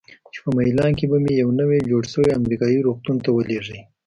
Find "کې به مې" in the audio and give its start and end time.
0.97-1.33